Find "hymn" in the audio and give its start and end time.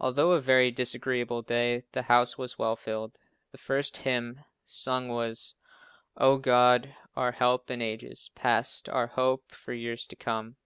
3.98-4.40